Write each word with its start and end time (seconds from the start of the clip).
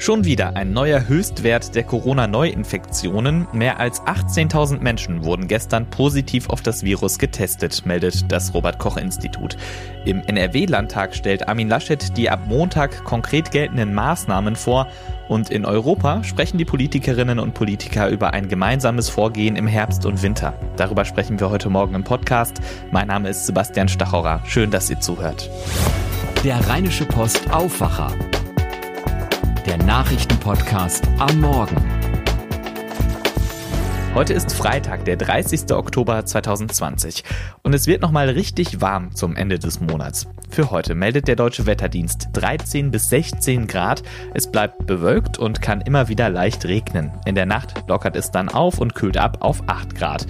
Schon 0.00 0.24
wieder 0.24 0.54
ein 0.54 0.72
neuer 0.72 1.08
Höchstwert 1.08 1.74
der 1.74 1.82
Corona-Neuinfektionen. 1.82 3.48
Mehr 3.52 3.80
als 3.80 4.00
18.000 4.02 4.78
Menschen 4.78 5.24
wurden 5.24 5.48
gestern 5.48 5.90
positiv 5.90 6.50
auf 6.50 6.62
das 6.62 6.84
Virus 6.84 7.18
getestet, 7.18 7.84
meldet 7.84 8.30
das 8.30 8.54
Robert-Koch-Institut. 8.54 9.56
Im 10.04 10.22
NRW-Landtag 10.22 11.16
stellt 11.16 11.48
Armin 11.48 11.68
Laschet 11.68 12.16
die 12.16 12.30
ab 12.30 12.42
Montag 12.46 13.02
konkret 13.02 13.50
geltenden 13.50 13.92
Maßnahmen 13.92 14.54
vor. 14.54 14.86
Und 15.28 15.50
in 15.50 15.64
Europa 15.64 16.22
sprechen 16.22 16.58
die 16.58 16.64
Politikerinnen 16.64 17.40
und 17.40 17.54
Politiker 17.54 18.08
über 18.08 18.32
ein 18.32 18.48
gemeinsames 18.48 19.08
Vorgehen 19.08 19.56
im 19.56 19.66
Herbst 19.66 20.06
und 20.06 20.22
Winter. 20.22 20.54
Darüber 20.76 21.04
sprechen 21.04 21.40
wir 21.40 21.50
heute 21.50 21.70
Morgen 21.70 21.96
im 21.96 22.04
Podcast. 22.04 22.60
Mein 22.92 23.08
Name 23.08 23.30
ist 23.30 23.46
Sebastian 23.46 23.88
Stachorer. 23.88 24.42
Schön, 24.46 24.70
dass 24.70 24.88
ihr 24.90 25.00
zuhört. 25.00 25.50
Der 26.44 26.68
Rheinische 26.68 27.04
Post 27.04 27.50
Aufwacher 27.50 28.12
der 29.68 29.76
Nachrichtenpodcast 29.76 31.06
am 31.18 31.42
Morgen. 31.42 31.76
Heute 34.14 34.32
ist 34.32 34.54
Freitag, 34.54 35.04
der 35.04 35.18
30. 35.18 35.72
Oktober 35.72 36.24
2020 36.24 37.22
und 37.62 37.74
es 37.74 37.86
wird 37.86 38.00
nochmal 38.00 38.30
richtig 38.30 38.80
warm 38.80 39.14
zum 39.14 39.36
Ende 39.36 39.58
des 39.58 39.80
Monats. 39.80 40.26
Für 40.48 40.70
heute 40.70 40.94
meldet 40.94 41.28
der 41.28 41.36
Deutsche 41.36 41.66
Wetterdienst 41.66 42.28
13 42.32 42.90
bis 42.90 43.10
16 43.10 43.66
Grad. 43.66 44.02
Es 44.32 44.50
bleibt 44.50 44.86
bewölkt 44.86 45.36
und 45.36 45.60
kann 45.60 45.82
immer 45.82 46.08
wieder 46.08 46.30
leicht 46.30 46.64
regnen. 46.64 47.12
In 47.26 47.34
der 47.34 47.44
Nacht 47.44 47.84
lockert 47.88 48.16
es 48.16 48.30
dann 48.30 48.48
auf 48.48 48.78
und 48.78 48.94
kühlt 48.94 49.18
ab 49.18 49.36
auf 49.40 49.62
8 49.66 49.94
Grad. 49.94 50.26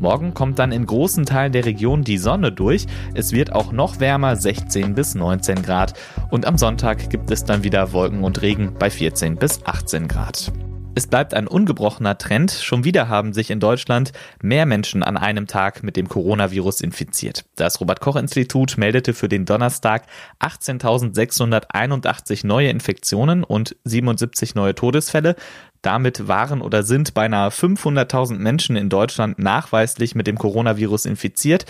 Morgen 0.00 0.32
kommt 0.32 0.58
dann 0.58 0.70
in 0.70 0.86
großen 0.86 1.26
Teilen 1.26 1.52
der 1.52 1.64
Region 1.64 2.04
die 2.04 2.18
Sonne 2.18 2.52
durch. 2.52 2.86
Es 3.14 3.32
wird 3.32 3.52
auch 3.52 3.72
noch 3.72 3.98
wärmer, 3.98 4.36
16 4.36 4.94
bis 4.94 5.16
19 5.16 5.62
Grad. 5.62 5.94
Und 6.30 6.46
am 6.46 6.56
Sonntag 6.56 7.10
gibt 7.10 7.30
es 7.32 7.44
dann 7.44 7.64
wieder 7.64 7.92
Wolken 7.92 8.22
und 8.22 8.40
Regen 8.40 8.74
bei 8.78 8.90
14 8.90 9.36
bis 9.36 9.64
18 9.64 10.06
Grad. 10.06 10.52
Es 10.98 11.06
bleibt 11.06 11.32
ein 11.32 11.46
ungebrochener 11.46 12.18
Trend. 12.18 12.50
Schon 12.50 12.82
wieder 12.82 13.08
haben 13.08 13.32
sich 13.32 13.52
in 13.52 13.60
Deutschland 13.60 14.10
mehr 14.42 14.66
Menschen 14.66 15.04
an 15.04 15.16
einem 15.16 15.46
Tag 15.46 15.84
mit 15.84 15.96
dem 15.96 16.08
Coronavirus 16.08 16.80
infiziert. 16.80 17.44
Das 17.54 17.80
Robert 17.80 18.00
Koch 18.00 18.16
Institut 18.16 18.76
meldete 18.78 19.14
für 19.14 19.28
den 19.28 19.44
Donnerstag 19.44 20.06
18.681 20.40 22.44
neue 22.44 22.70
Infektionen 22.70 23.44
und 23.44 23.76
77 23.84 24.56
neue 24.56 24.74
Todesfälle. 24.74 25.36
Damit 25.82 26.28
waren 26.28 26.60
oder 26.60 26.82
sind 26.82 27.14
beinahe 27.14 27.50
500.000 27.50 28.38
Menschen 28.38 28.76
in 28.76 28.88
Deutschland 28.88 29.38
nachweislich 29.38 30.14
mit 30.14 30.26
dem 30.26 30.38
Coronavirus 30.38 31.06
infiziert. 31.06 31.66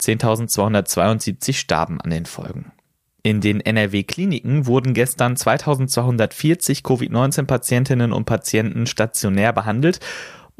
10.272 0.00 1.54
starben 1.54 2.00
an 2.00 2.10
den 2.10 2.26
Folgen. 2.26 2.72
In 3.22 3.42
den 3.42 3.60
NRW-Kliniken 3.60 4.66
wurden 4.66 4.94
gestern 4.94 5.36
2240 5.36 6.82
Covid-19-Patientinnen 6.82 8.12
und 8.12 8.24
Patienten 8.24 8.86
stationär 8.86 9.52
behandelt 9.52 10.00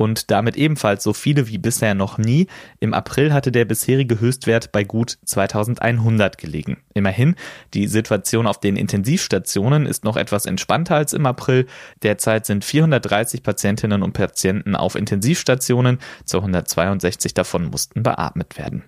und 0.01 0.31
damit 0.31 0.57
ebenfalls 0.57 1.05
so 1.05 1.13
viele 1.13 1.47
wie 1.49 1.59
bisher 1.59 1.95
noch 1.95 2.17
nie. 2.17 2.47
Im 2.79 2.95
April 2.95 3.35
hatte 3.35 3.53
der 3.53 3.67
bisherige 3.67 4.19
Höchstwert 4.19 4.73
bei 4.73 4.83
gut 4.83 5.19
2100 5.27 6.39
gelegen. 6.39 6.79
Immerhin, 6.95 7.35
die 7.75 7.87
Situation 7.87 8.47
auf 8.47 8.59
den 8.59 8.77
Intensivstationen 8.77 9.85
ist 9.85 10.05
noch 10.05 10.17
etwas 10.17 10.47
entspannter 10.47 10.97
als 10.97 11.13
im 11.13 11.27
April. 11.27 11.67
Derzeit 12.03 12.47
sind 12.47 12.65
430 12.65 13.43
Patientinnen 13.43 14.03
und 14.03 14.15
Patienten 14.15 14.75
auf 14.75 14.95
Intensivstationen, 14.95 15.99
262 16.25 17.35
davon 17.35 17.67
mussten 17.67 18.03
beatmet 18.03 18.57
werden. 18.57 18.85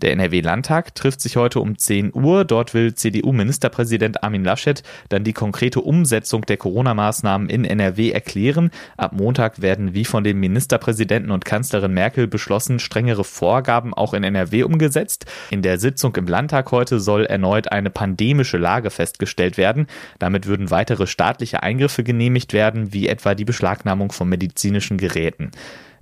Der 0.00 0.12
NRW-Landtag 0.12 0.94
trifft 0.94 1.20
sich 1.20 1.36
heute 1.36 1.58
um 1.58 1.76
10 1.76 2.14
Uhr. 2.14 2.44
Dort 2.44 2.72
will 2.72 2.94
CDU-Ministerpräsident 2.94 4.22
Armin 4.22 4.44
Laschet 4.44 4.82
dann 5.08 5.24
die 5.24 5.32
konkrete 5.32 5.80
Umsetzung 5.80 6.42
der 6.42 6.56
Corona-Maßnahmen 6.56 7.48
in 7.48 7.64
NRW 7.64 8.10
erklären. 8.10 8.70
Ab 8.96 9.12
Montag 9.12 9.60
werden 9.60 9.94
wie 9.94 10.04
von 10.04 10.22
dem 10.22 10.38
Ministerpräsidenten 10.38 11.32
und 11.32 11.44
Kanzlerin 11.44 11.94
Merkel 11.94 12.28
beschlossen 12.28 12.78
strengere 12.78 13.24
Vorgaben 13.24 13.92
auch 13.92 14.14
in 14.14 14.22
NRW 14.22 14.62
umgesetzt. 14.62 15.26
In 15.50 15.62
der 15.62 15.80
Sitzung 15.80 16.14
im 16.14 16.26
Landtag 16.26 16.70
heute 16.70 17.00
soll 17.00 17.24
erneut 17.24 17.72
eine 17.72 17.90
pandemische 17.90 18.58
Lage 18.58 18.90
festgestellt 18.90 19.56
werden. 19.56 19.88
Damit 20.20 20.46
würden 20.46 20.70
weitere 20.70 21.08
staatliche 21.08 21.64
Eingriffe 21.64 22.04
genehmigt 22.04 22.52
werden, 22.52 22.92
wie 22.92 23.08
etwa 23.08 23.34
die 23.34 23.44
Beschlagnahmung 23.44 24.12
von 24.12 24.28
medizinischen 24.28 24.96
Geräten. 24.96 25.50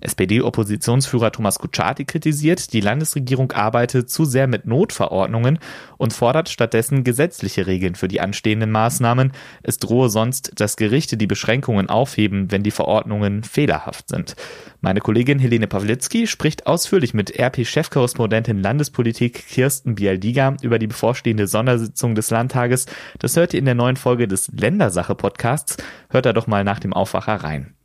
SPD-Oppositionsführer 0.01 1.33
Thomas 1.33 1.59
Kutschaty 1.59 2.05
kritisiert, 2.05 2.73
die 2.73 2.81
Landesregierung 2.81 3.53
arbeite 3.53 4.07
zu 4.07 4.25
sehr 4.25 4.47
mit 4.47 4.67
Notverordnungen 4.67 5.59
und 5.97 6.13
fordert 6.13 6.49
stattdessen 6.49 7.05
gesetzliche 7.05 7.67
Regeln 7.67 7.95
für 7.95 8.09
die 8.09 8.21
anstehenden 8.21 8.71
Maßnahmen. 8.71 9.33
Es 9.63 9.79
drohe 9.79 10.09
sonst, 10.09 10.53
dass 10.57 10.77
Gerichte 10.77 11.17
die 11.17 11.27
Beschränkungen 11.27 11.89
aufheben, 11.89 12.51
wenn 12.51 12.63
die 12.63 12.71
Verordnungen 12.71 13.43
fehlerhaft 13.43 14.09
sind. 14.09 14.37
Meine 14.81 15.01
Kollegin 15.01 15.39
Helene 15.39 15.67
Pawlitzki 15.67 16.27
spricht 16.27 16.67
ausführlich 16.67 17.15
mit 17.15 17.39
RP-Chefkorrespondentin 17.39 18.61
Landespolitik 18.61 19.47
Kirsten 19.49 19.95
Bialdiga 19.97 20.57
über 20.63 20.79
die 20.79 20.87
bevorstehende 20.87 21.47
Sondersitzung 21.47 22.15
des 22.15 22.31
Landtages. 22.31 22.87
Das 23.19 23.37
hört 23.37 23.55
ihr 23.55 23.59
in 23.59 23.65
der 23.65 23.75
neuen 23.75 23.97
Folge 23.97 24.29
des 24.29 24.49
Ländersache-Podcasts. 24.53 25.77
Hört 26.11 26.27
da 26.27 26.33
doch 26.33 26.47
mal 26.47 26.65
nach 26.65 26.79
dem 26.79 26.93
Aufwacher 26.93 27.37
rein. 27.37 27.76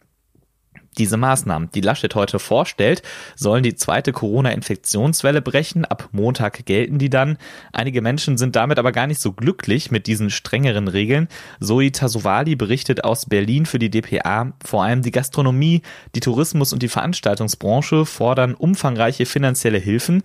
Diese 0.97 1.15
Maßnahmen, 1.15 1.69
die 1.73 1.79
Laschet 1.79 2.13
heute 2.15 2.37
vorstellt, 2.37 3.01
sollen 3.35 3.63
die 3.63 3.75
zweite 3.75 4.11
Corona-Infektionswelle 4.11 5.41
brechen. 5.41 5.85
Ab 5.85 6.09
Montag 6.11 6.65
gelten 6.65 6.97
die 6.97 7.09
dann. 7.09 7.37
Einige 7.71 8.01
Menschen 8.01 8.37
sind 8.37 8.57
damit 8.57 8.77
aber 8.77 8.91
gar 8.91 9.07
nicht 9.07 9.21
so 9.21 9.31
glücklich 9.31 9.89
mit 9.89 10.05
diesen 10.05 10.29
strengeren 10.29 10.89
Regeln. 10.89 11.29
Zoe 11.61 11.93
Tasovali 11.93 12.57
berichtet 12.57 13.05
aus 13.05 13.25
Berlin 13.25 13.65
für 13.65 13.79
die 13.79 13.89
DPA. 13.89 14.51
Vor 14.65 14.83
allem 14.83 15.01
die 15.01 15.11
Gastronomie, 15.11 15.81
die 16.13 16.19
Tourismus 16.19 16.73
und 16.73 16.83
die 16.83 16.89
Veranstaltungsbranche 16.89 18.05
fordern 18.05 18.53
umfangreiche 18.53 19.25
finanzielle 19.25 19.77
Hilfen 19.77 20.23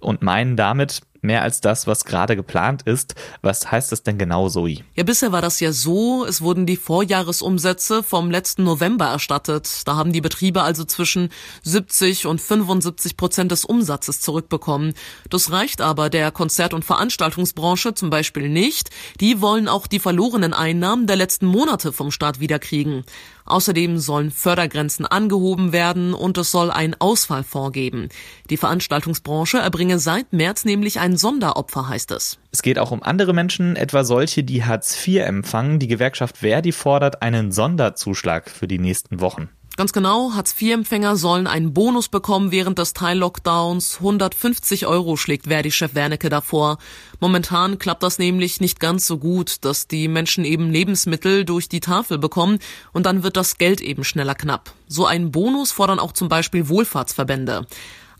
und 0.00 0.22
meinen 0.22 0.56
damit, 0.56 1.02
mehr 1.22 1.42
als 1.42 1.60
das, 1.60 1.86
was 1.86 2.04
gerade 2.04 2.36
geplant 2.36 2.82
ist. 2.82 3.14
Was 3.42 3.70
heißt 3.70 3.92
das 3.92 4.02
denn 4.02 4.18
genau, 4.18 4.48
Zoe? 4.48 4.78
Ja, 4.94 5.04
bisher 5.04 5.32
war 5.32 5.42
das 5.42 5.60
ja 5.60 5.72
so, 5.72 6.24
es 6.24 6.42
wurden 6.42 6.66
die 6.66 6.76
Vorjahresumsätze 6.76 8.02
vom 8.02 8.30
letzten 8.30 8.64
November 8.64 9.06
erstattet. 9.06 9.86
Da 9.86 9.96
haben 9.96 10.12
die 10.12 10.20
Betriebe 10.20 10.62
also 10.62 10.84
zwischen 10.84 11.30
70 11.62 12.26
und 12.26 12.40
75 12.40 13.16
Prozent 13.16 13.52
des 13.52 13.64
Umsatzes 13.64 14.20
zurückbekommen. 14.20 14.94
Das 15.30 15.50
reicht 15.50 15.80
aber 15.80 16.10
der 16.10 16.30
Konzert- 16.30 16.74
und 16.74 16.84
Veranstaltungsbranche 16.84 17.94
zum 17.94 18.10
Beispiel 18.10 18.48
nicht. 18.48 18.90
Die 19.20 19.40
wollen 19.40 19.68
auch 19.68 19.86
die 19.86 19.98
verlorenen 20.00 20.54
Einnahmen 20.54 21.06
der 21.06 21.16
letzten 21.16 21.46
Monate 21.46 21.92
vom 21.92 22.10
Staat 22.10 22.40
wiederkriegen. 22.40 23.04
Außerdem 23.48 23.98
sollen 23.98 24.30
Fördergrenzen 24.30 25.06
angehoben 25.06 25.72
werden 25.72 26.14
und 26.14 26.38
es 26.38 26.50
soll 26.50 26.70
ein 26.70 26.94
Ausfallfonds 26.98 27.72
geben. 27.72 28.08
Die 28.50 28.56
Veranstaltungsbranche 28.56 29.58
erbringe 29.58 29.98
seit 29.98 30.32
März 30.32 30.64
nämlich 30.64 31.00
ein 31.00 31.16
Sonderopfer, 31.16 31.88
heißt 31.88 32.10
es. 32.12 32.38
Es 32.52 32.62
geht 32.62 32.78
auch 32.78 32.90
um 32.90 33.02
andere 33.02 33.32
Menschen, 33.32 33.76
etwa 33.76 34.04
solche, 34.04 34.44
die 34.44 34.64
Hartz 34.64 34.96
IV 35.06 35.22
empfangen. 35.22 35.78
Die 35.78 35.88
Gewerkschaft 35.88 36.38
Verdi 36.38 36.72
fordert 36.72 37.22
einen 37.22 37.50
Sonderzuschlag 37.50 38.50
für 38.50 38.68
die 38.68 38.78
nächsten 38.78 39.20
Wochen. 39.20 39.48
Ganz 39.78 39.92
genau, 39.92 40.32
Hartz-IV-Empfänger 40.34 41.14
sollen 41.14 41.46
einen 41.46 41.72
Bonus 41.72 42.08
bekommen 42.08 42.50
während 42.50 42.80
des 42.80 42.94
Teil-Lockdowns. 42.94 43.98
150 43.98 44.88
Euro 44.88 45.16
schlägt 45.16 45.46
Verdi-Chef 45.46 45.94
Wernicke 45.94 46.28
davor. 46.30 46.78
Momentan 47.20 47.78
klappt 47.78 48.02
das 48.02 48.18
nämlich 48.18 48.60
nicht 48.60 48.80
ganz 48.80 49.06
so 49.06 49.18
gut, 49.18 49.64
dass 49.64 49.86
die 49.86 50.08
Menschen 50.08 50.44
eben 50.44 50.72
Lebensmittel 50.72 51.44
durch 51.44 51.68
die 51.68 51.78
Tafel 51.78 52.18
bekommen 52.18 52.58
und 52.92 53.06
dann 53.06 53.22
wird 53.22 53.36
das 53.36 53.56
Geld 53.56 53.80
eben 53.80 54.02
schneller 54.02 54.34
knapp. 54.34 54.72
So 54.88 55.06
einen 55.06 55.30
Bonus 55.30 55.70
fordern 55.70 56.00
auch 56.00 56.10
zum 56.10 56.28
Beispiel 56.28 56.68
Wohlfahrtsverbände. 56.68 57.64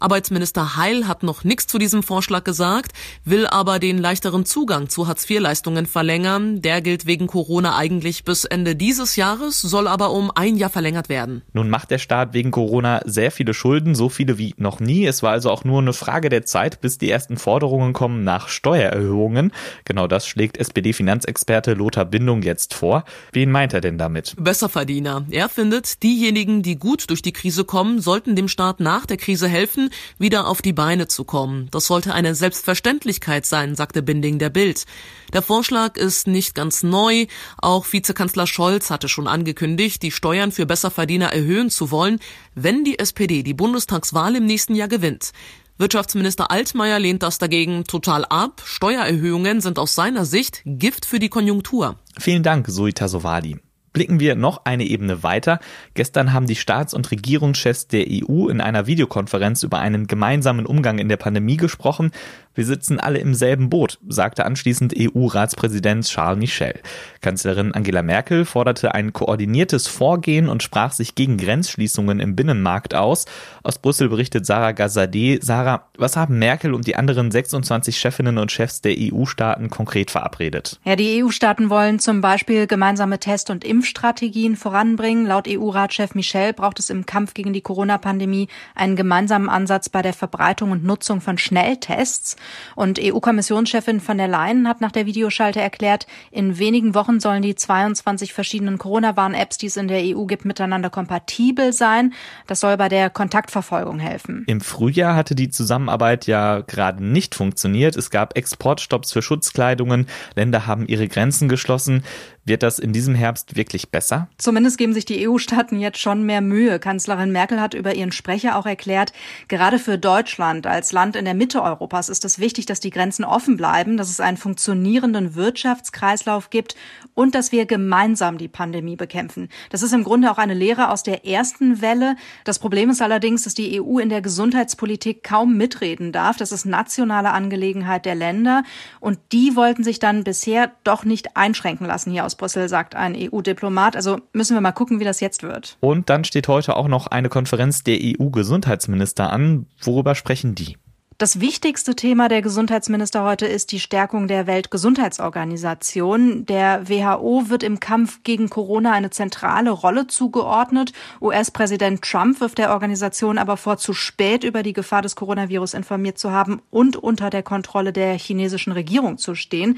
Arbeitsminister 0.01 0.77
Heil 0.77 1.09
hat 1.09 1.23
noch 1.23 1.45
nichts 1.45 1.67
zu 1.67 1.79
diesem 1.79 2.03
Vorschlag 2.03 2.45
gesagt, 2.45 2.93
will 3.25 3.47
aber 3.47 3.79
den 3.79 3.99
leichteren 3.99 4.45
Zugang 4.45 4.89
zu 4.89 5.09
Hartz-IV-Leistungen 5.09 5.87
verlängern. 5.87 6.63
Der 6.63 6.81
gilt 6.81 7.07
wegen 7.07 7.27
Corona 7.27 7.77
eigentlich 7.77 8.25
bis 8.25 8.45
Ende 8.45 8.77
dieses 8.77 9.17
Jahres, 9.17 9.61
soll 9.61 9.89
aber 9.89 10.11
um 10.13 10.31
ein 10.35 10.57
Jahr 10.57 10.71
verlängert 10.71 11.09
werden. 11.09 11.43
Nun 11.53 11.69
macht 11.71 11.91
der 11.91 11.99
Staat 11.99 12.33
wegen 12.33 12.51
Corona 12.51 13.01
sehr 13.05 13.31
viele 13.31 13.55
Schulden, 13.55 13.95
so 13.95 14.09
viele 14.09 14.39
wie 14.39 14.55
noch 14.57 14.81
nie. 14.81 15.05
Es 15.07 15.23
war 15.23 15.33
also 15.33 15.51
auch 15.51 15.65
nur 15.65 15.81
eine 15.81 15.93
Frage 15.93 16.29
der 16.29 16.45
Zeit, 16.45 16.81
bis 16.81 16.99
die 16.99 17.11
ersten 17.11 17.37
Forderungen 17.37 17.93
kommen 17.93 18.25
nach 18.25 18.49
Steuererhöhungen. 18.49 19.53
Genau 19.85 20.07
das 20.07 20.27
schlägt 20.27 20.59
SPD-Finanzexperte 20.59 21.75
Lothar 21.75 22.05
Bindung 22.05 22.43
jetzt 22.43 22.75
vor. 22.75 23.05
Wen 23.33 23.51
meint 23.51 23.75
er 23.75 23.81
denn 23.81 23.99
damit? 23.99 24.35
Besserverdiener. 24.39 25.27
Er 25.31 25.49
findet, 25.49 26.03
diejenigen, 26.03 26.63
die 26.63 26.77
gut 26.77 27.11
durch 27.11 27.23
die 27.23 27.33
Krise 27.33 27.65
kommen, 27.65 28.01
sollten 28.01 28.37
dem 28.37 28.49
Staat 28.49 28.81
nach 28.81 29.07
der 29.07 29.17
Krise 29.17 29.49
helfen, 29.49 29.88
wieder 30.19 30.47
auf 30.47 30.63
die 30.63 30.73
Beine 30.73 31.09
zu 31.09 31.25
kommen. 31.25 31.69
Das 31.71 31.87
sollte 31.87 32.15
eine 32.15 32.35
Selbstverständlichkeit 32.35 33.47
sein, 33.47 33.75
sagte 33.75 34.03
Binding 34.03 34.39
der 34.39 34.51
Bild. 34.51 34.87
Der 35.33 35.43
Vorschlag 35.43 35.97
ist 35.97 36.27
nicht 36.27 36.55
ganz 36.55 36.83
neu. 36.83 37.27
Auch 37.59 37.87
Vizekanzler 37.91 38.47
Scholz 38.47 38.91
hatte 38.91 39.09
schon 39.09 39.27
angekündigt, 39.27 40.03
die 40.03 40.11
Steuern 40.11 40.53
für 40.53 40.67
Besserverdiener 40.67 41.33
erhöhen 41.33 41.71
zu 41.71 41.91
wollen, 41.91 42.19
wenn 42.55 42.85
die 42.85 42.99
SPD 42.99 43.43
die 43.43 43.55
Bundestagswahl 43.55 44.37
im 44.37 44.47
nächsten 44.47 44.75
Jahr 44.75 44.89
gewinnt. 44.89 45.33
Wirtschaftsminister 45.79 46.51
Altmaier 46.51 46.99
lehnt 46.99 47.23
das 47.23 47.39
dagegen 47.39 47.85
total 47.85 48.25
ab. 48.25 48.63
Steuererhöhungen 48.65 49.61
sind 49.61 49.79
aus 49.79 49.95
seiner 49.95 50.25
Sicht 50.25 50.63
Gift 50.65 51.07
für 51.07 51.21
die 51.21 51.29
Konjunktur. 51.29 51.97
Vielen 52.19 52.43
Dank, 52.43 52.67
Suita 52.69 53.07
Sovadi. 53.07 53.59
Blicken 53.99 54.21
wir 54.21 54.37
noch 54.37 54.65
eine 54.65 54.85
Ebene 54.85 55.25
weiter. 55.25 55.59
Gestern 55.95 56.33
haben 56.33 56.47
die 56.47 56.55
Staats- 56.55 56.95
und 56.95 57.11
Regierungschefs 57.11 57.89
der 57.89 58.07
EU 58.09 58.47
in 58.47 58.61
einer 58.61 58.87
Videokonferenz 58.87 59.65
über 59.65 59.81
einen 59.81 60.07
gemeinsamen 60.07 60.67
Umgang 60.67 61.01
in 61.01 61.09
der 61.09 61.17
Pandemie 61.17 61.57
gesprochen. 61.57 62.13
Wir 62.59 62.67
sitzen 62.67 62.99
alle 62.99 63.21
im 63.21 63.35
selben 63.35 63.71
Boot, 63.71 64.01
sagte 64.09 64.45
anschließend 64.45 64.93
EU-Ratspräsident 64.99 66.05
Charles 66.07 66.41
Michel. 66.41 66.81
Kanzlerin 67.21 67.73
Angela 67.73 68.03
Merkel 68.03 68.45
forderte 68.45 68.97
ein 68.97 69.13
koordiniertes 69.13 69.87
Vorgehen 69.87 70.49
und 70.49 70.65
sprach 70.65 70.91
sich 70.91 71.15
gegen 71.15 71.37
Grenzschließungen 71.37 72.19
im 72.19 72.35
Binnenmarkt 72.35 72.97
aus. 72.97 73.27
Aus 73.63 73.79
Brüssel 73.79 74.09
berichtet 74.09 74.45
Sarah 74.45 74.73
Gazadeh. 74.73 75.39
Sarah, 75.41 75.85
was 75.99 76.17
haben 76.17 76.41
Merkel 76.41 76.75
und 76.75 76.89
die 76.89 76.97
anderen 76.97 77.31
26 77.31 77.97
Chefinnen 77.97 78.39
und 78.39 78.51
Chefs 78.51 78.81
der 78.81 78.97
EU-Staaten 78.99 79.71
konkret 79.71 80.11
verabredet? 80.11 80.81
Ja, 80.85 80.97
die 80.97 81.23
EU-Staaten 81.23 81.71
wollen 81.71 82.01
zum 82.01 82.21
Beispiel 82.21 82.67
gemeinsame 82.67 83.21
Test- 83.21 83.51
und 83.51 83.65
Impfstrategien 83.65 84.57
voranbringen. 84.57 85.27
Laut 85.27 85.47
EU-Ratschef 85.47 86.17
Michel 86.17 86.55
braucht 86.55 86.81
es 86.81 86.91
im 86.91 87.07
Kampf 87.07 87.35
gegen 87.35 87.53
die 87.53 87.61
Corona-Pandemie 87.61 88.49
einen 88.75 88.97
gemeinsamen 88.97 89.49
Ansatz 89.49 89.89
bei 89.89 90.03
der 90.03 90.13
Verbreitung 90.13 90.73
und 90.73 90.83
Nutzung 90.83 91.21
von 91.21 91.39
Schnelltests. 91.39 92.35
Und 92.75 92.99
EU-Kommissionschefin 93.03 94.01
von 94.01 94.19
der 94.19 94.29
Leyen 94.29 94.69
hat 94.69 94.81
nach 94.81 94.93
der 94.93 95.07
Videoschalte 95.07 95.61
erklärt, 95.61 96.07
in 96.31 96.59
wenigen 96.59 96.95
Wochen 96.95 97.21
sollen 97.21 97.43
die 97.43 97.55
22 97.55 98.33
verschiedenen 98.33 98.79
Corona-Warn-Apps, 98.79 99.59
die 99.59 99.67
es 99.67 99.77
in 99.77 99.89
der 99.89 100.01
EU 100.03 100.25
gibt, 100.25 100.45
miteinander 100.45 100.91
kompatibel 100.91 101.73
sein. 101.73 102.13
Das 102.47 102.61
soll 102.61 102.77
bei 102.77 102.89
der 102.89 103.11
Kontaktverfolgung 103.11 103.99
helfen. 103.99 104.45
Im 104.47 104.61
Frühjahr 104.61 105.15
hatte 105.15 105.35
die 105.35 105.51
Zusammenarbeit 105.51 106.27
ja 106.27 106.61
gerade 106.61 107.05
nicht 107.05 107.35
funktioniert. 107.35 107.97
Es 107.97 108.11
gab 108.11 108.37
Exportstopps 108.37 109.13
für 109.13 109.23
Schutzkleidungen. 109.23 110.07
Länder 110.35 110.67
haben 110.67 110.87
ihre 110.87 111.09
Grenzen 111.09 111.49
geschlossen. 111.49 112.05
Wird 112.49 112.63
das 112.63 112.79
in 112.79 112.95
diesem 112.95 113.15
Herbst 113.15 113.57
wirklich 113.57 113.91
besser? 113.91 114.29
Zumindest 114.39 114.79
geben 114.79 114.95
sich 114.95 115.05
die 115.05 115.29
EU-Staaten 115.29 115.79
jetzt 115.79 115.99
schon 115.99 116.23
mehr 116.23 116.41
Mühe. 116.41 116.79
Kanzlerin 116.79 117.31
Merkel 117.31 117.61
hat 117.61 117.75
über 117.75 117.95
ihren 117.95 118.11
Sprecher 118.11 118.57
auch 118.57 118.65
erklärt, 118.65 119.13
gerade 119.49 119.79
für 119.79 119.99
Deutschland 119.99 120.67
als 120.67 120.91
Land 120.93 121.15
in 121.15 121.27
der 121.27 121.35
Mitte 121.35 121.63
Europas 121.63 122.09
ist 122.09 122.25
es 122.25 122.39
wichtig, 122.39 122.65
dass 122.65 122.81
die 122.81 122.89
Grenzen 122.89 123.27
offen 123.27 123.59
bleiben, 123.59 123.99
dass 123.99 124.09
es 124.09 124.21
einen 124.21 124.39
funktionierenden 124.39 125.35
Wirtschaftskreislauf 125.35 126.49
gibt 126.49 126.75
und 127.13 127.35
dass 127.35 127.53
wir 127.53 127.67
gemeinsam 127.67 128.39
die 128.39 128.49
Pandemie 128.49 128.97
bekämpfen. 128.97 129.51
Das 129.69 129.83
ist 129.83 129.93
im 129.93 130.03
Grunde 130.03 130.31
auch 130.31 130.39
eine 130.39 130.55
Lehre 130.55 130.91
aus 130.91 131.03
der 131.03 131.27
ersten 131.27 131.83
Welle. 131.83 132.17
Das 132.45 132.59
Problem 132.59 132.89
ist 132.89 133.03
allerdings, 133.03 133.43
dass 133.43 133.53
die 133.53 133.79
EU 133.79 133.99
in 133.99 134.09
der 134.09 134.23
Gesundheitspolitik 134.23 135.23
kaum 135.23 135.59
mitreden 135.59 136.13
darf. 136.13 136.39
Das 136.39 136.53
ist 136.53 136.65
nationale 136.65 137.31
Angelegenheit 137.31 138.07
der 138.07 138.15
Länder 138.15 138.63
und 139.01 139.19
die 139.33 139.55
wollten 139.55 139.85
sich 139.85 139.99
dann 139.99 140.25
bisher 140.25 140.73
doch 140.85 141.05
nicht 141.05 141.37
einschränken 141.37 141.87
lassen 141.87 142.11
hier 142.11 142.25
aus 142.25 142.38
Brüssel, 142.39 142.69
sagt 142.69 142.95
ein 142.95 143.15
EU-Diplomat. 143.15 143.95
Also 143.95 144.19
müssen 144.33 144.55
wir 144.55 144.63
mal 144.63 144.73
gucken, 144.73 145.01
wie 145.01 145.05
das 145.05 145.21
jetzt 145.21 145.43
wird. 145.43 145.77
Und 145.81 146.09
dann 146.09 146.25
steht 146.25 146.49
heute 146.49 146.77
auch 146.77 146.89
noch 146.89 147.09
eine 147.09 147.29
Konferenz 147.29 147.85
der 147.85 147.99
EU-Gesundheitsminister 148.01 149.31
an. 149.31 149.67
Worüber 149.83 150.15
sprechen 150.15 150.55
die? 150.55 150.79
Das 151.21 151.41
wichtigste 151.41 151.97
Thema 151.97 152.29
der 152.29 152.43
Gesundheitsminister 152.43 153.25
heute 153.25 153.45
ist 153.45 153.73
die 153.73 153.81
Stärkung 153.81 154.29
der 154.29 154.47
Weltgesundheitsorganisation. 154.47 156.47
Der 156.47 156.89
WHO 156.89 157.49
wird 157.49 157.65
im 157.65 157.81
Kampf 157.81 158.21
gegen 158.23 158.49
Corona 158.49 158.93
eine 158.93 159.11
zentrale 159.11 159.71
Rolle 159.71 160.07
zugeordnet. 160.07 160.93
US-Präsident 161.21 162.03
Trump 162.03 162.41
wirft 162.41 162.59
der 162.59 162.71
Organisation 162.71 163.37
aber 163.37 163.57
vor, 163.57 163.79
zu 163.79 163.95
spät 163.95 164.45
über 164.45 164.63
die 164.63 164.73
Gefahr 164.73 165.03
des 165.03 165.17
Coronavirus 165.17 165.75
informiert 165.75 166.19
zu 166.19 166.31
haben 166.31 166.63
und 166.71 166.95
unter 166.95 167.31
der 167.31 167.43
Kontrolle 167.43 167.93
der 167.93 168.17
chinesischen 168.17 168.73
Regierung 168.73 169.19
zu 169.19 169.35
stehen. 169.35 169.77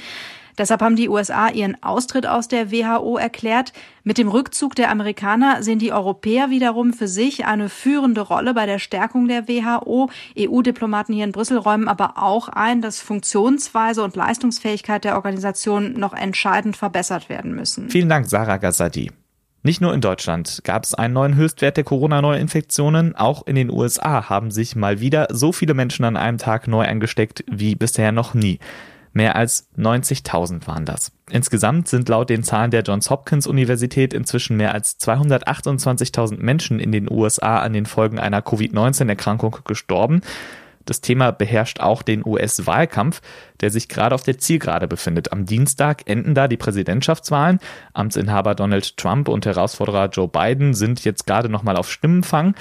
Deshalb 0.61 0.83
haben 0.83 0.95
die 0.95 1.09
USA 1.09 1.49
ihren 1.49 1.83
Austritt 1.83 2.27
aus 2.27 2.47
der 2.47 2.71
WHO 2.71 3.17
erklärt. 3.17 3.73
Mit 4.05 4.19
dem 4.19 4.29
Rückzug 4.29 4.75
der 4.75 4.91
Amerikaner 4.91 5.62
sehen 5.62 5.79
die 5.79 5.91
Europäer 5.91 6.51
wiederum 6.51 6.93
für 6.93 7.09
sich 7.09 7.47
eine 7.47 7.71
führende 7.71 8.21
Rolle 8.21 8.53
bei 8.53 8.67
der 8.67 8.79
Stärkung 8.79 9.27
der 9.27 9.49
WHO. 9.49 10.11
EU-Diplomaten 10.39 11.15
hier 11.15 11.25
in 11.25 11.33
Brüssel 11.33 11.57
räumen 11.57 11.89
aber 11.89 12.19
auch 12.19 12.51
ein, 12.51 12.83
dass 12.83 13.01
Funktionsweise 13.01 14.05
und 14.05 14.17
Leistungsfähigkeit 14.17 15.05
der 15.05 15.17
Organisation 15.17 15.95
noch 15.95 16.12
entscheidend 16.12 16.77
verbessert 16.77 17.31
werden 17.31 17.55
müssen. 17.55 17.89
Vielen 17.89 18.11
Dank, 18.11 18.29
Sarah 18.29 18.59
Gazzadi. 18.59 19.11
Nicht 19.62 19.81
nur 19.81 19.95
in 19.95 20.03
Deutschland 20.03 20.61
gab 20.65 20.85
es 20.85 20.93
einen 20.93 21.15
neuen 21.15 21.37
Höchstwert 21.37 21.79
der 21.79 21.85
Corona-Neuinfektionen, 21.85 23.17
auch 23.17 23.47
in 23.47 23.55
den 23.55 23.71
USA 23.71 24.29
haben 24.29 24.51
sich 24.51 24.77
mal 24.77 25.01
wieder 25.01 25.29
so 25.31 25.53
viele 25.53 25.73
Menschen 25.73 26.05
an 26.05 26.19
einem 26.19 26.37
Tag 26.37 26.69
neu 26.69 26.85
angesteckt 26.85 27.45
wie 27.51 27.77
bisher 27.77 28.12
noch 28.12 28.35
nie. 28.35 28.59
Mehr 29.12 29.35
als 29.35 29.69
90.000 29.77 30.67
waren 30.67 30.85
das. 30.85 31.12
Insgesamt 31.31 31.89
sind 31.89 32.09
laut 32.09 32.31
den 32.31 32.45
Zahlen 32.45 32.71
der 32.71 32.83
Johns 32.83 33.11
Hopkins 33.11 33.47
Universität 33.47 34.15
inzwischen 34.15 34.57
mehr 34.57 34.73
als 34.73 35.01
228.000 35.01 36.39
Menschen 36.39 36.79
in 36.79 36.93
den 36.93 37.11
USA 37.11 37.59
an 37.59 37.73
den 37.73 37.87
Folgen 37.87 38.19
einer 38.19 38.43
Covid-19-Erkrankung 38.43 39.59
gestorben. 39.65 40.21
Das 40.87 41.01
Thema 41.01 41.31
beherrscht 41.31 41.81
auch 41.81 42.03
den 42.03 42.25
US-Wahlkampf, 42.25 43.21
der 43.61 43.71
sich 43.71 43.89
gerade 43.89 44.15
auf 44.15 44.23
der 44.23 44.39
Zielgerade 44.39 44.89
befindet. 44.89 45.33
Am 45.33 45.45
Dienstag 45.45 46.09
enden 46.09 46.35
da 46.35 46.49
die 46.49 46.57
Präsidentschaftswahlen. 46.57 47.59
Amtsinhaber 47.93 48.55
Donald 48.55 48.97
Trump 48.97 49.29
und 49.29 49.45
Herausforderer 49.45 50.09
Joe 50.09 50.29
Biden 50.29 50.75
sind 50.75 51.05
jetzt 51.05 51.27
gerade 51.27 51.49
nochmal 51.49 51.77
auf 51.77 51.91
Stimmenfang 51.91 52.55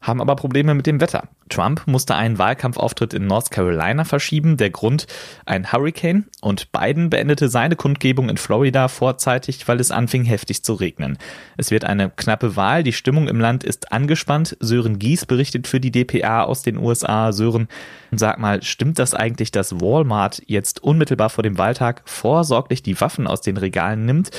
haben 0.00 0.20
aber 0.20 0.34
Probleme 0.34 0.74
mit 0.74 0.86
dem 0.86 1.00
Wetter. 1.00 1.28
Trump 1.50 1.86
musste 1.86 2.14
einen 2.14 2.38
Wahlkampfauftritt 2.38 3.12
in 3.12 3.26
North 3.26 3.50
Carolina 3.50 4.04
verschieben, 4.04 4.56
der 4.56 4.70
Grund 4.70 5.06
ein 5.44 5.72
Hurricane 5.72 6.26
und 6.40 6.72
Biden 6.72 7.10
beendete 7.10 7.48
seine 7.48 7.76
Kundgebung 7.76 8.28
in 8.28 8.38
Florida 8.38 8.88
vorzeitig, 8.88 9.66
weil 9.68 9.80
es 9.80 9.90
anfing 9.90 10.24
heftig 10.24 10.62
zu 10.64 10.74
regnen. 10.74 11.18
Es 11.58 11.70
wird 11.70 11.84
eine 11.84 12.08
knappe 12.08 12.56
Wahl, 12.56 12.82
die 12.82 12.92
Stimmung 12.92 13.28
im 13.28 13.40
Land 13.40 13.64
ist 13.64 13.92
angespannt. 13.92 14.56
Sören 14.60 14.98
Gies 14.98 15.26
berichtet 15.26 15.66
für 15.66 15.80
die 15.80 15.90
DPA 15.90 16.44
aus 16.44 16.62
den 16.62 16.78
USA. 16.78 17.32
Sören, 17.32 17.68
sag 18.12 18.38
mal, 18.38 18.62
stimmt 18.62 18.98
das 18.98 19.12
eigentlich, 19.12 19.50
dass 19.50 19.80
Walmart 19.80 20.42
jetzt 20.46 20.82
unmittelbar 20.82 21.30
vor 21.30 21.42
dem 21.42 21.58
Wahltag 21.58 22.02
vorsorglich 22.06 22.82
die 22.82 22.98
Waffen 23.00 23.26
aus 23.26 23.42
den 23.42 23.56
Regalen 23.58 24.06
nimmt? 24.06 24.30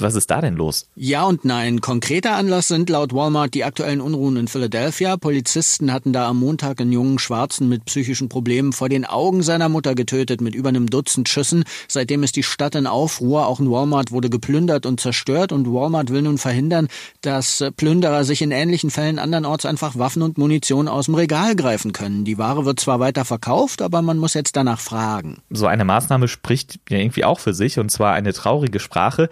Was 0.00 0.14
ist 0.14 0.30
da 0.30 0.40
denn 0.40 0.56
los? 0.56 0.88
Ja 0.96 1.24
und 1.24 1.44
nein. 1.44 1.80
Konkreter 1.80 2.34
Anlass 2.34 2.68
sind 2.68 2.90
laut 2.90 3.14
Walmart 3.14 3.54
die 3.54 3.64
aktuellen 3.64 4.00
Unruhen 4.00 4.36
in 4.36 4.48
Philadelphia. 4.48 5.16
Polizisten 5.16 5.92
hatten 5.92 6.12
da 6.12 6.28
am 6.28 6.40
Montag 6.40 6.80
einen 6.80 6.92
jungen 6.92 7.18
Schwarzen 7.18 7.68
mit 7.68 7.84
psychischen 7.84 8.28
Problemen 8.28 8.72
vor 8.72 8.88
den 8.88 9.04
Augen 9.04 9.42
seiner 9.42 9.68
Mutter 9.68 9.94
getötet 9.94 10.40
mit 10.40 10.54
über 10.54 10.70
einem 10.70 10.90
Dutzend 10.90 11.28
Schüssen. 11.28 11.64
Seitdem 11.88 12.22
ist 12.22 12.36
die 12.36 12.42
Stadt 12.42 12.74
in 12.74 12.86
Aufruhr. 12.86 13.46
Auch 13.46 13.60
ein 13.60 13.70
Walmart 13.70 14.10
wurde 14.10 14.30
geplündert 14.30 14.86
und 14.86 15.00
zerstört 15.00 15.52
und 15.52 15.72
Walmart 15.72 16.10
will 16.10 16.22
nun 16.22 16.38
verhindern, 16.38 16.88
dass 17.20 17.64
Plünderer 17.76 18.24
sich 18.24 18.42
in 18.42 18.50
ähnlichen 18.50 18.90
Fällen 18.90 19.18
andernorts 19.18 19.64
einfach 19.64 19.96
Waffen 19.96 20.22
und 20.22 20.38
Munition 20.38 20.88
aus 20.88 21.06
dem 21.06 21.14
Regal 21.14 21.54
greifen 21.54 21.92
können. 21.92 22.24
Die 22.24 22.38
Ware 22.38 22.64
wird 22.64 22.80
zwar 22.80 23.00
weiter 23.00 23.24
verkauft, 23.24 23.80
aber 23.82 24.02
man 24.02 24.18
muss 24.18 24.34
jetzt 24.34 24.56
danach 24.56 24.80
fragen. 24.80 25.42
So 25.50 25.66
eine 25.66 25.84
Maßnahme 25.84 26.28
spricht 26.28 26.80
ja 26.88 26.98
irgendwie 26.98 27.24
auch 27.24 27.38
für 27.38 27.54
sich 27.54 27.78
und 27.78 27.90
zwar 27.90 28.14
eine 28.14 28.32
traurige 28.32 28.80
Sprache. 28.80 29.28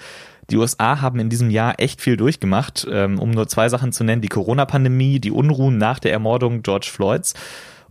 Die 0.51 0.57
USA 0.57 1.01
haben 1.01 1.19
in 1.21 1.31
diesem 1.31 1.51
Jahr 1.51 1.75
echt 1.79 2.01
viel 2.01 2.17
durchgemacht, 2.17 2.87
ähm, 2.91 3.19
um 3.19 3.31
nur 3.31 3.49
zwei 3.49 3.69
Sachen 3.69 3.93
zu 3.93 4.05
nennen, 4.05 4.23
die 4.23 4.29
Corona-Pandemie, 4.29 5.21
die 5.21 5.31
Unruhen 5.31 5.79
nach 5.79 5.99
der 5.99 6.13
Ermordung 6.13 6.63
George 6.63 6.89
Floyds 6.91 7.35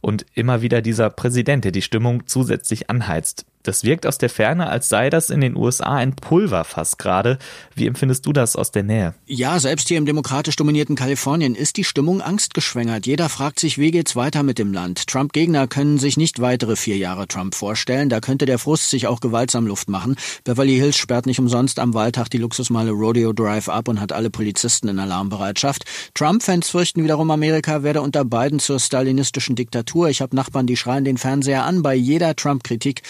und 0.01 0.25
immer 0.33 0.61
wieder 0.61 0.81
dieser 0.81 1.09
Präsident, 1.09 1.63
der 1.63 1.71
die 1.71 1.81
Stimmung 1.81 2.27
zusätzlich 2.27 2.89
anheizt. 2.89 3.45
Das 3.63 3.83
wirkt 3.83 4.05
aus 4.07 4.17
der 4.17 4.29
Ferne, 4.29 4.67
als 4.67 4.89
sei 4.89 5.09
das 5.09 5.29
in 5.29 5.41
den 5.41 5.55
USA 5.55 5.95
ein 5.95 6.15
Pulverfass 6.15 6.97
gerade. 6.97 7.37
Wie 7.75 7.87
empfindest 7.87 8.25
du 8.25 8.33
das 8.33 8.55
aus 8.55 8.71
der 8.71 8.83
Nähe? 8.83 9.13
Ja, 9.25 9.59
selbst 9.59 9.87
hier 9.87 9.97
im 9.97 10.05
demokratisch 10.05 10.55
dominierten 10.55 10.95
Kalifornien 10.95 11.55
ist 11.55 11.77
die 11.77 11.83
Stimmung 11.83 12.21
angstgeschwängert. 12.21 13.05
Jeder 13.05 13.29
fragt 13.29 13.59
sich, 13.59 13.77
wie 13.77 13.91
geht's 13.91 14.15
weiter 14.15 14.43
mit 14.43 14.59
dem 14.59 14.73
Land? 14.73 15.07
Trump-Gegner 15.07 15.67
können 15.67 15.99
sich 15.99 16.17
nicht 16.17 16.41
weitere 16.41 16.75
vier 16.75 16.97
Jahre 16.97 17.27
Trump 17.27 17.55
vorstellen. 17.55 18.09
Da 18.09 18.19
könnte 18.19 18.45
der 18.45 18.59
Frust 18.59 18.89
sich 18.89 19.07
auch 19.07 19.19
gewaltsam 19.19 19.67
Luft 19.67 19.89
machen. 19.89 20.15
Beverly 20.43 20.77
Hills 20.77 20.97
sperrt 20.97 21.25
nicht 21.25 21.39
umsonst 21.39 21.79
am 21.79 21.93
Wahltag 21.93 22.29
die 22.29 22.37
Luxusmeile 22.37 22.91
Rodeo 22.91 23.33
Drive 23.33 23.69
ab 23.69 23.87
und 23.87 23.99
hat 23.99 24.11
alle 24.11 24.29
Polizisten 24.29 24.87
in 24.87 24.99
Alarmbereitschaft. 24.99 25.85
Trump-Fans 26.13 26.69
fürchten 26.69 27.03
wiederum, 27.03 27.31
Amerika 27.31 27.83
werde 27.83 28.01
unter 28.01 28.25
Biden 28.25 28.59
zur 28.59 28.79
stalinistischen 28.79 29.55
Diktatur. 29.55 30.09
Ich 30.09 30.21
habe 30.21 30.35
Nachbarn, 30.35 30.67
die 30.67 30.77
schreien 30.77 31.05
den 31.05 31.17
Fernseher 31.17 31.63
an 31.63 31.81
bei 31.81 31.95
jeder 31.95 32.35
Trump-Kritik 32.35 33.01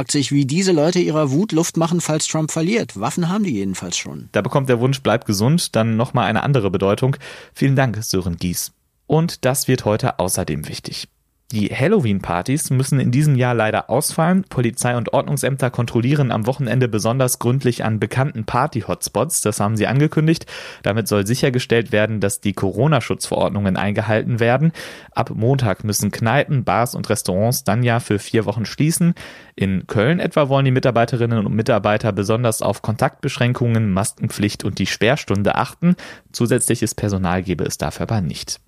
fragt 0.00 0.12
sich, 0.12 0.32
wie 0.32 0.46
diese 0.46 0.72
Leute 0.72 0.98
ihrer 0.98 1.30
Wut 1.30 1.52
Luft 1.52 1.76
machen, 1.76 2.00
falls 2.00 2.26
Trump 2.26 2.50
verliert. 2.50 2.98
Waffen 2.98 3.28
haben 3.28 3.44
die 3.44 3.50
jedenfalls 3.50 3.98
schon. 3.98 4.30
Da 4.32 4.40
bekommt 4.40 4.70
der 4.70 4.80
Wunsch, 4.80 5.02
bleib 5.02 5.26
gesund, 5.26 5.76
dann 5.76 5.98
nochmal 5.98 6.24
eine 6.24 6.42
andere 6.42 6.70
Bedeutung. 6.70 7.16
Vielen 7.52 7.76
Dank, 7.76 8.02
Sören 8.02 8.36
Gies. 8.36 8.72
Und 9.06 9.44
das 9.44 9.68
wird 9.68 9.84
heute 9.84 10.18
außerdem 10.18 10.68
wichtig. 10.68 11.06
Die 11.52 11.74
Halloween-Partys 11.74 12.70
müssen 12.70 13.00
in 13.00 13.10
diesem 13.10 13.34
Jahr 13.34 13.54
leider 13.54 13.90
ausfallen. 13.90 14.44
Polizei 14.48 14.96
und 14.96 15.12
Ordnungsämter 15.12 15.70
kontrollieren 15.70 16.30
am 16.30 16.46
Wochenende 16.46 16.86
besonders 16.86 17.40
gründlich 17.40 17.82
an 17.82 17.98
bekannten 17.98 18.44
Party-Hotspots. 18.44 19.40
Das 19.40 19.58
haben 19.58 19.76
sie 19.76 19.88
angekündigt. 19.88 20.46
Damit 20.84 21.08
soll 21.08 21.26
sichergestellt 21.26 21.90
werden, 21.90 22.20
dass 22.20 22.40
die 22.40 22.52
Corona-Schutzverordnungen 22.52 23.76
eingehalten 23.76 24.38
werden. 24.38 24.70
Ab 25.10 25.32
Montag 25.34 25.82
müssen 25.82 26.12
Kneipen, 26.12 26.62
Bars 26.62 26.94
und 26.94 27.10
Restaurants 27.10 27.64
dann 27.64 27.82
ja 27.82 27.98
für 27.98 28.20
vier 28.20 28.44
Wochen 28.44 28.64
schließen. 28.64 29.14
In 29.56 29.88
Köln 29.88 30.20
etwa 30.20 30.48
wollen 30.48 30.66
die 30.66 30.70
Mitarbeiterinnen 30.70 31.44
und 31.44 31.52
Mitarbeiter 31.52 32.12
besonders 32.12 32.62
auf 32.62 32.80
Kontaktbeschränkungen, 32.80 33.92
Maskenpflicht 33.92 34.62
und 34.62 34.78
die 34.78 34.86
Sperrstunde 34.86 35.56
achten. 35.56 35.96
Zusätzliches 36.30 36.94
Personal 36.94 37.42
gebe 37.42 37.64
es 37.64 37.76
dafür 37.76 38.04
aber 38.04 38.20
nicht. 38.20 38.60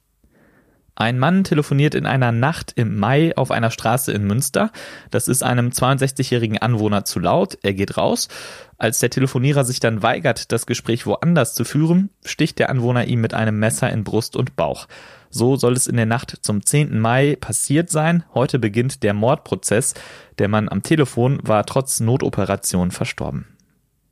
Ein 0.95 1.19
Mann 1.19 1.43
telefoniert 1.43 1.95
in 1.95 2.07
einer 2.07 2.33
Nacht 2.33 2.73
im 2.77 2.99
Mai 2.99 3.35
auf 3.37 3.51
einer 3.51 3.71
Straße 3.71 4.13
in 4.13 4.25
Münster. 4.25 4.71
Das 5.11 5.27
ist 5.27 5.43
einem 5.43 5.71
62-jährigen 5.71 6.59
Anwohner 6.59 7.05
zu 7.05 7.19
laut. 7.19 7.59
Er 7.63 7.73
geht 7.73 7.97
raus. 7.97 8.29
Als 8.77 8.99
der 8.99 9.11
Telefonierer 9.11 9.65
sich 9.65 9.81
dann 9.81 10.03
weigert, 10.03 10.53
das 10.53 10.67
Gespräch 10.67 11.07
woanders 11.07 11.55
zu 11.55 11.65
führen, 11.65 12.11
sticht 12.25 12.59
der 12.59 12.69
Anwohner 12.69 13.07
ihm 13.07 13.21
mit 13.21 13.33
einem 13.33 13.59
Messer 13.59 13.91
in 13.91 14.05
Brust 14.05 14.37
und 14.37 14.55
Bauch. 14.57 14.87
So 15.31 15.57
soll 15.57 15.73
es 15.73 15.87
in 15.87 15.97
der 15.97 16.07
Nacht 16.07 16.37
zum 16.43 16.65
10. 16.65 17.01
Mai 17.01 17.37
passiert 17.41 17.89
sein. 17.89 18.25
Heute 18.35 18.59
beginnt 18.59 19.03
der 19.03 19.15
Mordprozess. 19.15 19.95
Der 20.39 20.49
Mann 20.49 20.69
am 20.69 20.83
Telefon 20.83 21.39
war 21.43 21.65
trotz 21.65 22.01
Notoperation 22.01 22.91
verstorben. 22.91 23.52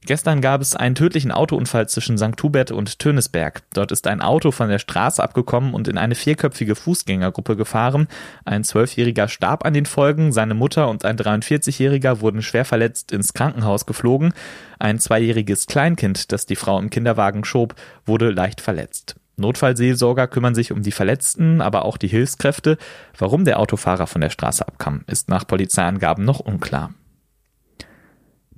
Gestern 0.07 0.41
gab 0.41 0.63
es 0.63 0.75
einen 0.75 0.95
tödlichen 0.95 1.31
Autounfall 1.31 1.89
zwischen 1.89 2.17
St. 2.17 2.43
Hubert 2.43 2.73
und 2.73 2.99
Tönesberg. 2.99 3.63
Dort 3.75 3.93
ist 3.93 4.07
ein 4.07 4.23
Auto 4.23 4.51
von 4.51 4.71
der 4.71 4.79
Straße 4.79 5.23
abgekommen 5.23 5.75
und 5.75 5.89
in 5.89 5.99
eine 5.99 6.15
vierköpfige 6.15 6.75
Fußgängergruppe 6.75 7.55
gefahren. 7.55 8.09
Ein 8.47 8.65
Zwölfjähriger 8.65 9.29
starb 9.29 9.65
an 9.67 9.75
den 9.75 9.85
Folgen, 9.85 10.33
seine 10.33 10.55
Mutter 10.55 10.89
und 10.89 11.05
ein 11.05 11.19
43-Jähriger 11.19 12.21
wurden 12.21 12.41
schwer 12.41 12.65
verletzt 12.65 13.13
ins 13.13 13.35
Krankenhaus 13.35 13.85
geflogen. 13.85 14.33
Ein 14.79 14.99
zweijähriges 14.99 15.67
Kleinkind, 15.67 16.33
das 16.33 16.47
die 16.47 16.57
Frau 16.57 16.79
im 16.79 16.89
Kinderwagen 16.89 17.45
schob, 17.45 17.75
wurde 18.07 18.31
leicht 18.31 18.63
verletzt. 18.63 19.17
Notfallseelsorger 19.37 20.29
kümmern 20.29 20.55
sich 20.55 20.73
um 20.73 20.83
die 20.83 20.93
Verletzten, 20.93 21.61
aber 21.61 21.85
auch 21.85 21.99
die 21.99 22.09
Hilfskräfte. 22.09 22.79
Warum 23.19 23.45
der 23.45 23.59
Autofahrer 23.59 24.07
von 24.07 24.21
der 24.21 24.31
Straße 24.31 24.67
abkam, 24.67 25.03
ist 25.07 25.29
nach 25.29 25.47
Polizeiangaben 25.47 26.25
noch 26.25 26.41
unklar. 26.41 26.95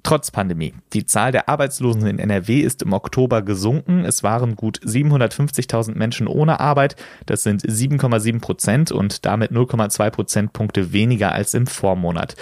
Trotz 0.03 0.33
Pandemie. 0.33 0.75
Die 0.93 1.07
Zahl 1.07 1.31
der 1.31 1.49
Arbeitslosen 1.49 2.07
in 2.07 2.19
NRW 2.19 2.61
ist 2.61 2.83
im 2.83 2.93
Oktober 2.93 3.41
gesunken. 3.41 4.05
Es 4.05 4.25
waren 4.25 4.57
gut 4.57 4.81
750.000 4.81 5.95
Menschen 5.95 6.27
ohne 6.27 6.59
Arbeit. 6.59 6.97
Das 7.27 7.45
sind 7.45 7.63
7,7 7.63 8.41
Prozent 8.41 8.91
und 8.91 9.25
damit 9.25 9.53
0,2 9.53 10.11
Prozentpunkte 10.11 10.93
weniger 10.93 11.33
als 11.33 11.55
im 11.55 11.69
Vormonat. 11.69 12.35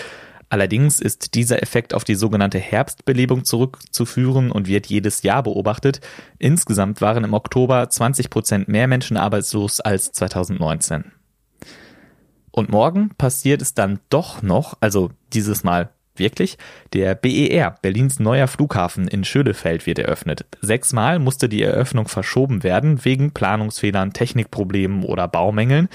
Allerdings 0.49 1.01
ist 1.01 1.35
dieser 1.35 1.63
Effekt 1.63 1.95
auf 1.95 2.03
die 2.03 2.17
sogenannte 2.17 2.59
Herbstbelebung 2.59 3.45
zurückzuführen 3.45 4.51
und 4.51 4.67
wird 4.67 4.87
jedes 4.87 5.23
Jahr 5.23 5.43
beobachtet. 5.43 6.01
Insgesamt 6.39 7.01
waren 7.01 7.25
im 7.25 7.35
Oktober 7.35 7.89
20 7.89 8.31
Prozent 8.31 8.69
mehr 8.69 8.89
Menschen 8.89 9.17
arbeitslos 9.17 9.81
als 9.81 10.11
2019. 10.13 11.13
Und 12.51 12.71
morgen 12.71 13.11
passiert 13.17 13.63
es 13.63 13.75
dann 13.75 14.01
doch 14.09 14.43
noch, 14.43 14.77
also 14.81 15.11
dieses 15.33 15.63
Mal 15.63 15.91
Wirklich? 16.21 16.59
Der 16.93 17.17
BER, 17.17 17.75
Berlins 17.83 18.21
neuer 18.21 18.47
Flughafen 18.47 19.09
in 19.09 19.25
Schönefeld, 19.25 19.87
wird 19.87 19.99
eröffnet. 19.99 20.45
Sechsmal 20.61 21.19
musste 21.19 21.49
die 21.49 21.63
Eröffnung 21.63 22.07
verschoben 22.07 22.63
werden, 22.63 23.05
wegen 23.05 23.33
Planungsfehlern, 23.33 24.13
Technikproblemen 24.13 25.03
oder 25.03 25.27
Baumängeln. 25.27 25.89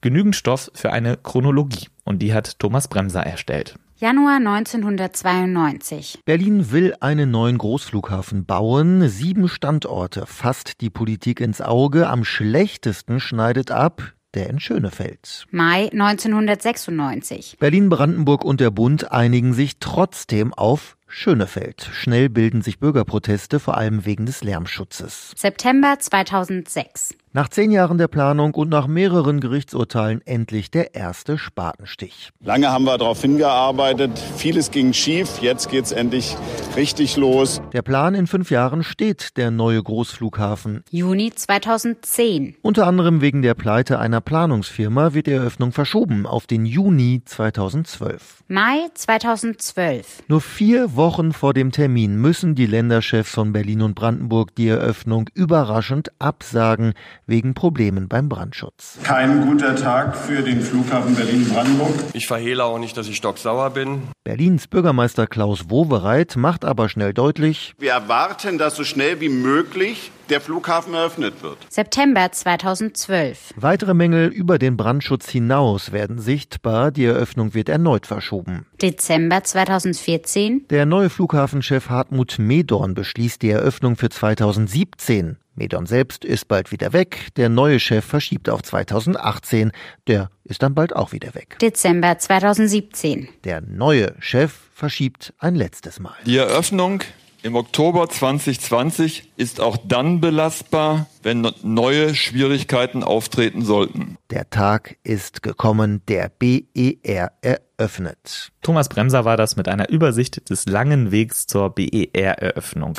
Genügend 0.00 0.34
Stoff 0.34 0.70
für 0.74 0.92
eine 0.92 1.16
Chronologie. 1.16 1.88
Und 2.04 2.20
die 2.22 2.32
hat 2.32 2.58
Thomas 2.58 2.88
Bremser 2.88 3.22
erstellt. 3.22 3.76
Januar 3.98 4.36
1992. 4.36 6.20
Berlin 6.24 6.70
will 6.70 6.94
einen 7.00 7.30
neuen 7.30 7.56
Großflughafen 7.56 8.44
bauen. 8.44 9.08
Sieben 9.08 9.48
Standorte 9.48 10.26
fasst 10.26 10.80
die 10.80 10.90
Politik 10.90 11.40
ins 11.40 11.60
Auge. 11.60 12.08
Am 12.08 12.24
schlechtesten 12.24 13.20
schneidet 13.20 13.70
ab 13.70 14.12
der 14.36 14.48
in 14.48 14.60
Schönefeld. 14.60 15.46
Mai 15.50 15.88
1996. 15.90 17.56
Berlin, 17.58 17.88
Brandenburg 17.88 18.44
und 18.44 18.60
der 18.60 18.70
Bund 18.70 19.10
einigen 19.10 19.54
sich 19.54 19.78
trotzdem 19.80 20.54
auf 20.54 20.96
Schönefeld. 21.08 21.88
Schnell 21.92 22.28
bilden 22.28 22.62
sich 22.62 22.78
Bürgerproteste, 22.78 23.58
vor 23.58 23.76
allem 23.76 24.04
wegen 24.04 24.26
des 24.26 24.44
Lärmschutzes. 24.44 25.32
September 25.36 25.96
2006. 25.98 27.14
Nach 27.36 27.50
zehn 27.50 27.70
Jahren 27.70 27.98
der 27.98 28.08
Planung 28.08 28.54
und 28.54 28.70
nach 28.70 28.86
mehreren 28.86 29.40
Gerichtsurteilen 29.40 30.22
endlich 30.24 30.70
der 30.70 30.94
erste 30.94 31.36
Spatenstich. 31.36 32.30
Lange 32.42 32.70
haben 32.72 32.84
wir 32.84 32.96
darauf 32.96 33.20
hingearbeitet, 33.20 34.18
vieles 34.38 34.70
ging 34.70 34.94
schief, 34.94 35.42
jetzt 35.42 35.68
geht 35.68 35.84
es 35.84 35.92
endlich 35.92 36.34
richtig 36.76 37.18
los. 37.18 37.60
Der 37.74 37.82
Plan 37.82 38.14
in 38.14 38.26
fünf 38.26 38.50
Jahren 38.50 38.82
steht, 38.82 39.36
der 39.36 39.50
neue 39.50 39.82
Großflughafen. 39.82 40.82
Juni 40.90 41.30
2010. 41.30 42.56
Unter 42.62 42.86
anderem 42.86 43.20
wegen 43.20 43.42
der 43.42 43.52
Pleite 43.52 43.98
einer 43.98 44.22
Planungsfirma 44.22 45.12
wird 45.12 45.26
die 45.26 45.32
Eröffnung 45.32 45.72
verschoben 45.72 46.24
auf 46.24 46.46
den 46.46 46.64
Juni 46.64 47.20
2012. 47.22 48.44
Mai 48.48 48.88
2012. 48.94 50.22
Nur 50.28 50.40
vier 50.40 50.96
Wochen 50.96 51.34
vor 51.34 51.52
dem 51.52 51.70
Termin 51.70 52.16
müssen 52.16 52.54
die 52.54 52.64
Länderchefs 52.64 53.32
von 53.32 53.52
Berlin 53.52 53.82
und 53.82 53.94
Brandenburg 53.94 54.54
die 54.54 54.68
Eröffnung 54.68 55.28
überraschend 55.34 56.12
absagen 56.18 56.94
wegen 57.26 57.54
Problemen 57.54 58.08
beim 58.08 58.28
Brandschutz. 58.28 58.98
Kein 59.02 59.46
guter 59.46 59.76
Tag 59.76 60.16
für 60.16 60.42
den 60.42 60.60
Flughafen 60.60 61.14
Berlin-Brandenburg. 61.14 61.94
Ich 62.12 62.26
verhehle 62.26 62.64
auch 62.64 62.78
nicht, 62.78 62.96
dass 62.96 63.08
ich 63.08 63.16
stocksauer 63.16 63.70
bin. 63.70 64.02
Berlins 64.24 64.66
Bürgermeister 64.68 65.26
Klaus 65.26 65.68
Wowereit 65.70 66.36
macht 66.36 66.64
aber 66.64 66.88
schnell 66.88 67.12
deutlich, 67.12 67.74
wir 67.78 67.92
erwarten, 67.92 68.58
dass 68.58 68.76
so 68.76 68.84
schnell 68.84 69.20
wie 69.20 69.28
möglich 69.28 70.10
der 70.30 70.40
Flughafen 70.40 70.94
eröffnet 70.94 71.42
wird. 71.42 71.58
September 71.68 72.30
2012. 72.30 73.54
Weitere 73.56 73.94
Mängel 73.94 74.28
über 74.28 74.58
den 74.58 74.76
Brandschutz 74.76 75.28
hinaus 75.28 75.92
werden 75.92 76.18
sichtbar. 76.18 76.90
Die 76.90 77.04
Eröffnung 77.04 77.54
wird 77.54 77.68
erneut 77.68 78.06
verschoben. 78.06 78.66
Dezember 78.80 79.44
2014. 79.44 80.66
Der 80.68 80.86
neue 80.86 81.10
Flughafenchef 81.10 81.88
Hartmut 81.88 82.38
Medorn 82.38 82.94
beschließt 82.94 83.42
die 83.42 83.50
Eröffnung 83.50 83.96
für 83.96 84.08
2017. 84.08 85.36
Medon 85.56 85.86
selbst 85.86 86.24
ist 86.24 86.48
bald 86.48 86.70
wieder 86.70 86.92
weg, 86.92 87.28
der 87.36 87.48
neue 87.48 87.80
Chef 87.80 88.04
verschiebt 88.04 88.50
auf 88.50 88.62
2018, 88.62 89.72
der 90.06 90.30
ist 90.44 90.62
dann 90.62 90.74
bald 90.74 90.94
auch 90.94 91.12
wieder 91.12 91.34
weg. 91.34 91.58
Dezember 91.60 92.18
2017. 92.18 93.28
Der 93.44 93.62
neue 93.62 94.14
Chef 94.18 94.52
verschiebt 94.74 95.32
ein 95.38 95.54
letztes 95.54 95.98
Mal. 95.98 96.14
Die 96.26 96.36
Eröffnung 96.36 97.02
im 97.42 97.54
Oktober 97.54 98.08
2020 98.08 99.32
ist 99.36 99.60
auch 99.60 99.76
dann 99.76 100.20
belastbar, 100.20 101.06
wenn 101.22 101.48
neue 101.62 102.14
Schwierigkeiten 102.14 103.02
auftreten 103.02 103.64
sollten. 103.64 104.16
Der 104.30 104.50
Tag 104.50 104.96
ist 105.04 105.42
gekommen, 105.42 106.02
der 106.08 106.28
BER 106.28 107.32
eröffnet. 107.76 108.52
Thomas 108.62 108.88
Bremser 108.88 109.24
war 109.24 109.36
das 109.36 109.56
mit 109.56 109.68
einer 109.68 109.90
Übersicht 109.90 110.50
des 110.50 110.66
langen 110.66 111.12
Wegs 111.12 111.46
zur 111.46 111.70
BER-Eröffnung. 111.70 112.94